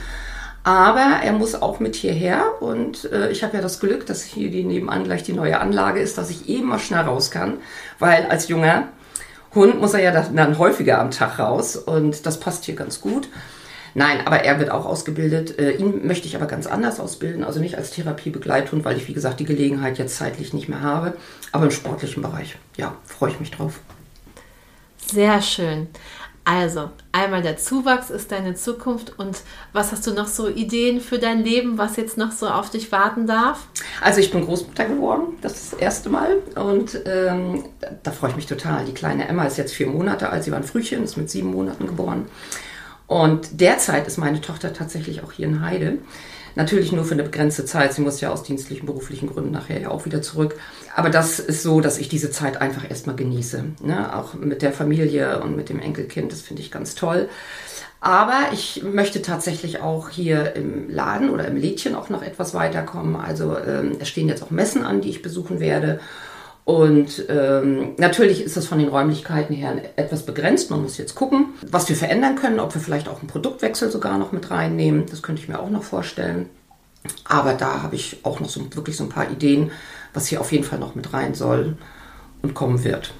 Aber 0.65 1.21
er 1.23 1.33
muss 1.33 1.55
auch 1.55 1.79
mit 1.79 1.95
hierher 1.95 2.43
und 2.61 3.13
äh, 3.13 3.31
ich 3.31 3.45
habe 3.45 3.55
ja 3.55 3.63
das 3.63 3.81
Glück, 3.81 4.07
dass 4.07 4.23
hier 4.23 4.51
die 4.51 4.65
nebenan 4.65 5.05
gleich 5.05 5.23
die 5.23 5.35
neue 5.35 5.61
Anlage 5.61 6.01
ist, 6.01 6.17
dass 6.17 6.31
ich 6.31 6.49
eben 6.49 6.69
mal 6.69 6.79
schnell 6.79 7.03
raus 7.03 7.31
kann, 7.31 7.59
weil 7.99 8.27
als 8.27 8.49
junger 8.49 8.89
Hund 9.55 9.79
muss 9.79 9.93
er 9.93 10.01
ja 10.01 10.11
dann 10.11 10.59
häufiger 10.59 11.01
am 11.01 11.11
Tag 11.11 11.39
raus 11.39 11.77
und 11.77 12.25
das 12.25 12.41
passt 12.41 12.65
hier 12.65 12.75
ganz 12.75 13.03
gut. 13.03 13.29
Nein, 13.93 14.27
aber 14.27 14.41
er 14.41 14.59
wird 14.59 14.71
auch 14.71 14.87
ausgebildet. 14.87 15.59
Äh, 15.59 15.73
ihn 15.73 16.07
möchte 16.07 16.27
ich 16.27 16.35
aber 16.35 16.47
ganz 16.47 16.67
anders 16.67 16.99
ausbilden, 16.99 17.45
also 17.45 17.61
nicht 17.61 17.77
als 17.77 17.91
Therapiebegleithund, 17.91 18.87
weil 18.87 18.97
ich, 18.97 19.07
wie 19.07 19.13
gesagt, 19.13 19.41
die 19.41 19.45
Gelegenheit 19.45 19.99
jetzt 19.99 20.17
zeitlich 20.17 20.55
nicht 20.55 20.69
mehr 20.69 20.81
habe, 20.81 21.13
aber 21.53 21.67
im 21.67 21.71
sportlichen 21.71 22.23
Bereich. 22.23 22.57
Ja, 22.77 22.97
freue 23.05 23.31
ich 23.31 23.39
mich 23.39 23.51
drauf. 23.51 23.81
Sehr 25.07 25.41
schön. 25.43 25.89
Also, 26.45 26.91
einmal 27.13 27.41
der 27.41 27.57
Zuwachs 27.57 28.11
ist 28.11 28.31
deine 28.31 28.55
Zukunft 28.55 29.19
und 29.19 29.39
was 29.73 29.93
hast 29.93 30.07
du 30.07 30.13
noch 30.13 30.27
so 30.27 30.47
Ideen 30.47 31.01
für 31.01 31.19
dein 31.19 31.43
Leben, 31.43 31.79
was 31.79 31.97
jetzt 31.97 32.19
noch 32.19 32.33
so 32.33 32.49
auf 32.49 32.69
dich 32.69 32.93
warten 32.93 33.27
darf? 33.27 33.67
Also 34.03 34.21
ich 34.21 34.31
bin 34.31 34.45
Großmutter 34.45 34.85
geworden, 34.85 35.39
das 35.41 35.55
ist 35.55 35.73
das 35.73 35.81
erste 35.81 36.11
Mal 36.11 36.37
und 36.55 37.01
ähm, 37.07 37.65
da, 38.03 38.11
freue 38.11 38.31
ich 38.31 38.37
mich 38.37 38.47
total. 38.47 38.85
Die 38.85 38.93
kleine 38.93 39.27
Emma 39.27 39.45
ist 39.45 39.57
jetzt 39.57 39.73
vier 39.73 39.87
Monate 39.87 40.29
alt, 40.29 40.45
sie 40.45 40.51
war 40.51 40.59
ein 40.59 40.65
Frühchen, 40.65 41.03
ist 41.03 41.17
mit 41.17 41.31
sieben 41.31 41.51
Monaten 41.51 41.87
geboren 41.87 42.27
und 43.15 43.61
derzeit 43.61 44.09
ist 44.09 44.19
meine 44.19 44.41
Tochter 44.41 44.73
tatsächlich 44.73 45.23
auch 45.23 45.31
hier 45.31 45.47
in 45.47 45.61
Heide. 45.61 45.99
Natürlich 46.57 46.91
nur 46.91 47.05
für 47.05 47.15
eine 47.15 47.23
begrenzte 47.23 47.65
Zeit. 47.65 47.93
Sie 47.93 48.01
muss 48.01 48.21
ja 48.21 48.33
aus 48.33 48.43
dienstlichen, 48.43 48.87
beruflichen 48.87 49.29
Gründen 49.29 49.53
nachher 49.53 49.81
ja 49.81 49.91
auch 49.93 50.05
wieder 50.05 50.21
zurück. 50.21 50.57
Aber 50.97 51.11
das 51.11 51.39
ist 51.39 51.63
so, 51.63 51.81
dass 51.81 51.99
ich 51.99 52.09
diese 52.09 52.33
Zeit 52.33 52.61
einfach 52.61 52.91
erstmal 52.91 53.15
genieße. 53.15 53.67
Ne? 53.85 54.17
Auch 54.17 54.35
mit 54.35 54.63
der 54.63 54.73
Familie 54.73 55.41
und 55.45 55.55
mit 55.55 55.69
dem 55.69 55.79
Enkelkind. 55.79 56.33
Das 56.33 56.41
finde 56.41 56.63
ich 56.63 56.73
ganz 56.73 56.97
toll. 56.97 57.29
Aber 58.01 58.49
ich 58.53 58.83
möchte 58.83 59.23
tatsächlich 59.23 59.81
auch 59.81 60.09
hier 60.09 60.57
im 60.57 60.91
Laden 60.91 61.31
oder 61.31 61.47
im 61.47 61.57
Lädchen 61.57 61.95
auch 61.95 62.09
noch 62.09 62.25
etwas 62.25 62.53
weiterkommen. 62.53 63.15
Also 63.15 63.57
ähm, 63.57 63.93
es 64.01 64.09
stehen 64.09 64.29
jetzt 64.29 64.43
auch 64.43 64.51
Messen 64.51 64.85
an, 64.85 65.01
die 65.01 65.11
ich 65.11 65.23
besuchen 65.23 65.61
werde. 65.61 66.01
Und 66.65 67.27
ähm, 67.29 67.95
natürlich 67.99 68.43
ist 68.43 68.57
das 68.57 68.67
von 68.67 68.79
den 68.79 68.89
Räumlichkeiten 68.89 69.55
her 69.55 69.77
etwas 69.97 70.25
begrenzt. 70.25 70.71
Man 70.71 70.83
muss 70.83 70.97
jetzt 70.97 71.15
gucken, 71.15 71.49
was 71.71 71.89
wir 71.91 71.97
verändern 71.97 72.37
können, 72.37 72.59
ob 72.59 72.75
wir 72.75 72.81
vielleicht 72.81 73.07
auch 73.07 73.19
einen 73.19 73.29
Produktwechsel 73.29 73.91
sogar 73.91 74.17
noch 74.17 74.33
mit 74.33 74.51
reinnehmen. 74.51 75.05
Das 75.11 75.23
könnte 75.23 75.43
ich 75.43 75.49
mir 75.49 75.59
auch 75.59 75.69
noch 75.69 75.83
vorstellen. 75.83 76.49
Aber 77.25 77.53
da 77.53 77.83
habe 77.83 77.97
ich 77.97 78.21
auch 78.23 78.41
noch 78.41 78.49
so, 78.49 78.63
wirklich 78.75 78.97
so 78.97 79.05
ein 79.05 79.11
paar 79.11 79.31
Ideen, 79.31 79.73
was 80.15 80.27
hier 80.27 80.41
auf 80.41 80.53
jeden 80.53 80.65
Fall 80.65 80.79
noch 80.79 80.95
mit 80.95 81.13
rein 81.13 81.35
soll 81.35 81.77
und 82.41 82.55
kommen 82.55 82.83
wird. 82.83 83.13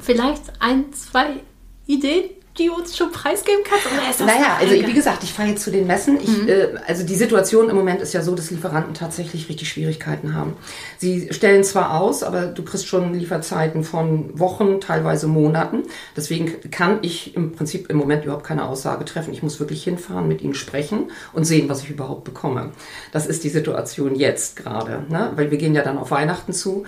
Vielleicht 0.00 0.42
ein, 0.60 0.92
zwei 0.92 1.40
Ideen, 1.86 2.30
die 2.58 2.66
du 2.66 2.74
uns 2.74 2.96
schon 2.96 3.10
preisgeben 3.10 3.62
kannst? 3.68 3.86
Oder 3.86 4.08
ist 4.08 4.20
das 4.20 4.26
naja, 4.26 4.56
also 4.60 4.74
wie 4.74 4.92
gesagt, 4.92 5.24
ich 5.24 5.32
fahre 5.32 5.48
jetzt 5.48 5.62
zu 5.62 5.72
den 5.72 5.86
Messen. 5.86 6.20
Ich, 6.20 6.28
mhm. 6.28 6.48
äh, 6.48 6.68
also 6.86 7.04
die 7.04 7.16
Situation 7.16 7.68
im 7.68 7.76
Moment 7.76 8.00
ist 8.00 8.12
ja 8.12 8.22
so, 8.22 8.34
dass 8.34 8.50
Lieferanten 8.50 8.94
tatsächlich 8.94 9.48
richtig 9.48 9.68
Schwierigkeiten 9.68 10.34
haben. 10.34 10.56
Sie 10.98 11.32
stellen 11.32 11.64
zwar 11.64 12.00
aus, 12.00 12.22
aber 12.22 12.46
du 12.46 12.62
kriegst 12.62 12.86
schon 12.86 13.12
Lieferzeiten 13.14 13.82
von 13.82 14.38
Wochen, 14.38 14.80
teilweise 14.80 15.26
Monaten. 15.26 15.82
Deswegen 16.16 16.70
kann 16.70 16.98
ich 17.02 17.34
im 17.34 17.52
Prinzip 17.52 17.90
im 17.90 17.96
Moment 17.96 18.24
überhaupt 18.24 18.44
keine 18.44 18.66
Aussage 18.66 19.04
treffen. 19.04 19.32
Ich 19.32 19.42
muss 19.42 19.58
wirklich 19.58 19.82
hinfahren, 19.82 20.28
mit 20.28 20.40
ihnen 20.40 20.54
sprechen 20.54 21.10
und 21.32 21.44
sehen, 21.44 21.68
was 21.68 21.82
ich 21.82 21.90
überhaupt 21.90 22.22
bekomme. 22.24 22.70
Das 23.10 23.26
ist 23.26 23.42
die 23.42 23.48
Situation 23.48 24.14
jetzt 24.14 24.56
gerade, 24.56 25.04
ne? 25.08 25.32
weil 25.34 25.50
wir 25.50 25.58
gehen 25.58 25.74
ja 25.74 25.82
dann 25.82 25.98
auf 25.98 26.12
Weihnachten 26.12 26.52
zu. 26.52 26.84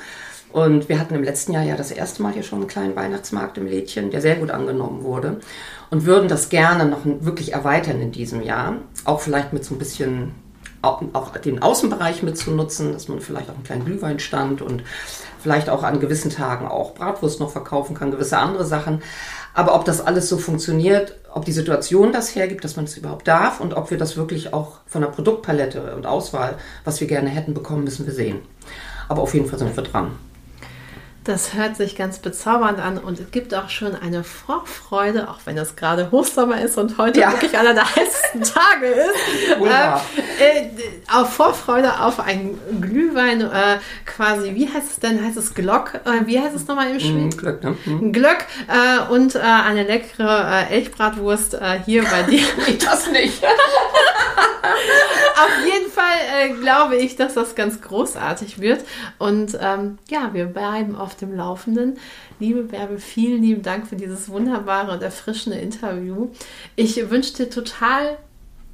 Und 0.56 0.88
wir 0.88 0.98
hatten 0.98 1.14
im 1.14 1.22
letzten 1.22 1.52
Jahr 1.52 1.64
ja 1.64 1.76
das 1.76 1.90
erste 1.90 2.22
Mal 2.22 2.32
hier 2.32 2.42
schon 2.42 2.60
einen 2.60 2.66
kleinen 2.66 2.96
Weihnachtsmarkt 2.96 3.58
im 3.58 3.66
Lädchen, 3.66 4.10
der 4.10 4.22
sehr 4.22 4.36
gut 4.36 4.50
angenommen 4.50 5.02
wurde. 5.02 5.38
Und 5.90 6.06
würden 6.06 6.30
das 6.30 6.48
gerne 6.48 6.86
noch 6.86 7.00
wirklich 7.04 7.52
erweitern 7.52 8.00
in 8.00 8.10
diesem 8.10 8.40
Jahr. 8.40 8.76
Auch 9.04 9.20
vielleicht 9.20 9.52
mit 9.52 9.66
so 9.66 9.74
ein 9.74 9.78
bisschen, 9.78 10.34
auch, 10.80 11.02
den 11.36 11.60
Außenbereich 11.60 12.22
mitzunutzen, 12.22 12.94
dass 12.94 13.06
man 13.08 13.20
vielleicht 13.20 13.50
auch 13.50 13.54
einen 13.54 13.64
kleinen 13.64 13.84
Glühweinstand 13.84 14.62
und 14.62 14.82
vielleicht 15.42 15.68
auch 15.68 15.82
an 15.82 16.00
gewissen 16.00 16.30
Tagen 16.30 16.66
auch 16.66 16.94
Bratwurst 16.94 17.38
noch 17.38 17.50
verkaufen 17.50 17.94
kann, 17.94 18.10
gewisse 18.10 18.38
andere 18.38 18.64
Sachen. 18.64 19.02
Aber 19.52 19.74
ob 19.74 19.84
das 19.84 20.00
alles 20.00 20.26
so 20.30 20.38
funktioniert, 20.38 21.16
ob 21.34 21.44
die 21.44 21.52
Situation 21.52 22.12
das 22.12 22.34
hergibt, 22.34 22.64
dass 22.64 22.76
man 22.76 22.86
es 22.86 22.96
überhaupt 22.96 23.28
darf 23.28 23.60
und 23.60 23.74
ob 23.74 23.90
wir 23.90 23.98
das 23.98 24.16
wirklich 24.16 24.54
auch 24.54 24.78
von 24.86 25.02
der 25.02 25.08
Produktpalette 25.08 25.94
und 25.94 26.06
Auswahl, 26.06 26.56
was 26.82 26.98
wir 26.98 27.08
gerne 27.08 27.28
hätten, 27.28 27.52
bekommen, 27.52 27.84
müssen 27.84 28.06
wir 28.06 28.14
sehen. 28.14 28.38
Aber 29.06 29.20
auf 29.20 29.34
jeden 29.34 29.50
Fall 29.50 29.58
sind 29.58 29.76
wir 29.76 29.84
dran. 29.84 30.12
Das 31.26 31.54
hört 31.54 31.74
sich 31.74 31.96
ganz 31.96 32.20
bezaubernd 32.20 32.78
an 32.78 32.98
und 32.98 33.18
es 33.18 33.32
gibt 33.32 33.52
auch 33.52 33.68
schon 33.68 33.96
eine 33.96 34.22
Vorfreude, 34.22 35.28
auch 35.28 35.40
wenn 35.44 35.58
es 35.58 35.74
gerade 35.74 36.12
Hochsommer 36.12 36.60
ist 36.60 36.78
und 36.78 36.98
heute 36.98 37.18
ja. 37.18 37.32
wirklich 37.32 37.58
einer 37.58 37.74
der 37.74 37.84
heißesten 37.96 38.42
Tage 38.42 38.86
ist. 38.86 39.60
Äh, 39.60 40.60
äh, 40.60 40.70
auf 41.12 41.32
Vorfreude 41.32 41.98
auf 42.00 42.20
ein 42.20 42.56
Glühwein, 42.80 43.40
äh, 43.40 43.78
quasi, 44.04 44.54
wie 44.54 44.72
heißt 44.72 44.88
es 44.88 45.00
denn? 45.00 45.24
Heißt 45.24 45.36
es 45.36 45.52
Glock? 45.52 45.94
Äh, 46.04 46.26
wie 46.26 46.38
heißt 46.38 46.54
es 46.54 46.68
nochmal 46.68 46.92
im 46.92 47.00
Schweden? 47.00 47.26
Mm, 47.26 47.36
Glöck, 47.36 47.64
ne? 47.64 47.76
Mm. 47.86 48.12
Glöck 48.12 48.44
äh, 48.68 49.12
und 49.12 49.34
äh, 49.34 49.40
eine 49.40 49.82
leckere 49.82 50.68
Elchbratwurst 50.70 51.58
hier 51.86 52.04
bei 52.04 52.22
dir. 52.22 52.42
nee, 52.68 52.78
das 52.78 53.10
nicht. 53.10 53.42
auf 55.34 55.66
jeden 55.66 55.90
Fall 55.90 56.54
glaube 56.60 56.96
ich, 56.96 57.16
dass 57.16 57.34
das 57.34 57.56
ganz 57.56 57.80
großartig 57.80 58.60
wird. 58.60 58.84
Und 59.18 59.58
ähm, 59.60 59.98
ja, 60.08 60.30
wir 60.32 60.46
bleiben 60.46 60.94
auf 60.94 61.15
dem 61.16 61.34
Laufenden. 61.34 61.98
Liebe 62.38 62.62
Bärbe, 62.62 62.98
vielen 62.98 63.42
lieben 63.42 63.62
Dank 63.62 63.86
für 63.86 63.96
dieses 63.96 64.28
wunderbare 64.28 64.92
und 64.92 65.02
erfrischende 65.02 65.58
Interview. 65.58 66.28
Ich 66.76 67.10
wünsche 67.10 67.34
dir 67.34 67.50
total 67.50 68.18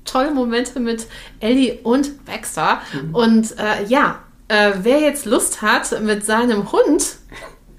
tolle 0.05 0.33
Momente 0.33 0.81
mit 0.81 1.07
Ellie 1.41 1.79
und 1.83 2.25
Baxter. 2.25 2.81
Mhm. 2.93 3.15
Und 3.15 3.59
äh, 3.59 3.85
ja, 3.87 4.21
äh, 4.49 4.73
wer 4.83 5.01
jetzt 5.01 5.25
Lust 5.25 5.63
hat, 5.63 6.03
mit 6.03 6.25
seinem 6.25 6.73
Hund 6.73 7.17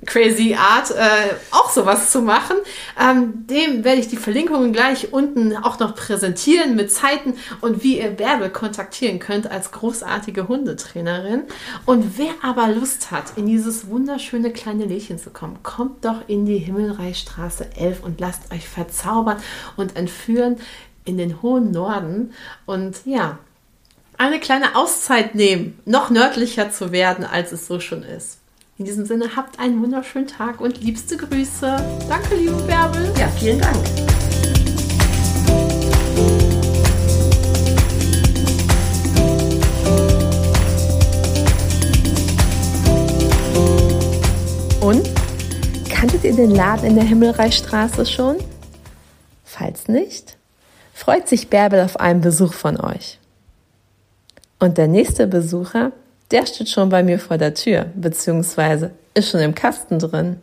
crazy 0.06 0.56
Art 0.56 0.92
äh, 0.92 1.36
auch 1.52 1.70
sowas 1.70 2.12
zu 2.12 2.22
machen. 2.22 2.58
Ähm, 3.00 3.48
dem 3.48 3.84
werde 3.84 4.00
ich 4.00 4.08
die 4.08 4.18
Verlinkungen 4.18 4.74
gleich 4.74 5.14
unten 5.14 5.56
auch 5.56 5.80
noch 5.80 5.96
präsentieren 5.96 6.76
mit 6.76 6.92
Zeiten 6.92 7.36
und 7.62 7.84
wie 7.84 8.00
ihr 8.00 8.10
Bärbel 8.10 8.50
kontaktieren 8.50 9.20
könnt 9.20 9.50
als 9.50 9.72
großartige 9.72 10.48
Hundetrainerin. 10.48 11.44
Und 11.86 12.18
wer 12.18 12.32
aber 12.42 12.68
Lust 12.70 13.12
hat, 13.12 13.38
in 13.38 13.46
dieses 13.46 13.88
wunderschöne 13.88 14.52
kleine 14.52 14.86
Lädchen 14.86 15.20
zu 15.20 15.30
kommen, 15.30 15.60
kommt 15.64 16.06
doch 16.06 16.28
in 16.28 16.46
die 16.46 16.58
Himmelreichstraße 16.58 17.68
11 17.78 18.04
und 18.04 18.20
lasst 18.20 18.52
euch 18.52 18.68
verzaubern 18.68 19.38
und 19.78 19.96
entführen 19.96 20.58
in 21.06 21.18
den 21.18 21.42
hohen 21.42 21.72
Norden. 21.72 22.34
Und 22.66 23.06
ja, 23.06 23.40
eine 24.18 24.40
kleine 24.40 24.76
Auszeit 24.76 25.36
nehmen, 25.36 25.80
noch 25.86 26.10
nördlicher 26.10 26.72
zu 26.72 26.92
werden, 26.92 27.26
als 27.26 27.52
es 27.52 27.68
so 27.68 27.80
schon 27.80 28.04
ist. 28.04 28.38
In 28.80 28.86
diesem 28.86 29.06
Sinne, 29.06 29.36
habt 29.36 29.60
einen 29.60 29.84
wunderschönen 29.84 30.26
Tag 30.26 30.60
und 30.60 30.82
liebste 30.82 31.16
Grüße. 31.16 31.78
Danke, 32.10 32.34
liebe 32.34 32.56
Bärbel. 32.64 33.14
Ja, 33.20 33.28
vielen 33.28 33.60
Dank. 33.60 33.78
Und? 44.82 45.08
Kanntet 45.92 46.24
ihr 46.24 46.36
den 46.36 46.50
Laden 46.50 46.90
in 46.90 46.96
der 46.96 47.06
Himmelreichstraße 47.06 48.08
schon? 48.08 48.38
Falls 49.44 49.88
nicht, 49.88 50.36
freut 50.96 51.30
sich 51.30 51.52
Bärbel 51.52 51.82
auf 51.82 52.00
einen 52.00 52.22
Besuch 52.22 52.54
von 52.54 52.82
euch. 52.82 53.20
Und 54.58 54.80
der 54.80 54.88
nächste 54.88 55.28
Besucher 55.28 55.92
der 56.32 56.46
steht 56.46 56.70
schon 56.70 56.90
bei 56.90 57.04
mir 57.04 57.20
vor 57.20 57.38
der 57.38 57.54
Tür, 57.54 57.86
beziehungsweise 57.96 58.92
ist 59.14 59.30
schon 59.30 59.42
im 59.42 59.56
Kasten 59.56 60.00
drin. 60.00 60.38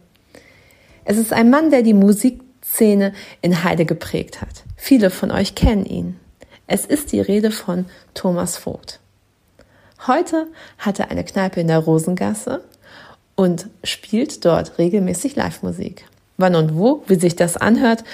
Es 1.05 1.17
ist 1.17 1.33
ein 1.33 1.51
Mann, 1.51 1.71
der 1.71 1.83
die 1.83 1.95
Musikszene 1.95 3.13
in 3.43 3.65
Heide 3.65 3.85
geprägt 3.85 4.41
hat. 4.41 4.65
Viele 4.77 5.11
von 5.11 5.31
euch 5.31 5.55
kennen 5.55 5.85
ihn. 5.85 6.21
Es 6.67 6.87
ist 6.87 7.13
die 7.13 7.21
Rede 7.21 7.51
von 7.51 7.87
Thomas 8.15 8.57
Vogt. 8.57 9.01
Heute 10.07 10.47
hat 10.79 11.01
er 11.01 11.11
eine 11.11 11.25
Kneipe 11.25 11.61
in 11.61 11.67
der 11.67 11.81
Rosengasse 11.81 12.63
und 13.35 13.67
spielt 13.83 14.45
dort 14.45 14.79
regelmäßig 14.79 15.35
Live-Musik. 15.35 16.05
Wann 16.37 16.55
und 16.55 16.77
wo, 16.77 17.03
wie 17.07 17.17
sich 17.17 17.37
das 17.37 17.57
anhört 17.57 18.05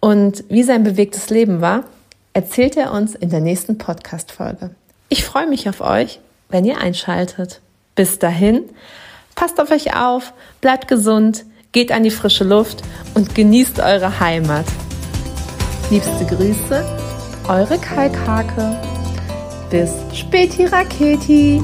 und 0.00 0.44
wie 0.48 0.62
sein 0.62 0.84
bewegtes 0.84 1.30
Leben 1.30 1.60
war, 1.60 1.84
erzählt 2.32 2.76
er 2.76 2.92
uns 2.92 3.14
in 3.14 3.30
der 3.30 3.40
nächsten 3.40 3.78
Podcast-Folge. 3.78 4.70
Ich 5.08 5.24
freue 5.24 5.46
mich 5.46 5.68
auf 5.68 5.80
euch 5.80 6.20
wenn 6.48 6.64
ihr 6.64 6.78
einschaltet. 6.78 7.60
Bis 7.94 8.18
dahin, 8.18 8.64
passt 9.34 9.60
auf 9.60 9.70
euch 9.70 9.96
auf, 9.96 10.32
bleibt 10.60 10.88
gesund, 10.88 11.44
geht 11.72 11.92
an 11.92 12.02
die 12.02 12.10
frische 12.10 12.44
Luft 12.44 12.82
und 13.14 13.34
genießt 13.34 13.80
eure 13.80 14.20
Heimat. 14.20 14.66
Liebste 15.90 16.26
Grüße, 16.26 16.84
eure 17.48 17.78
Kalkhake. 17.78 18.76
Bis 19.70 19.92
späti 20.14 20.66
Raketi. 20.66 21.62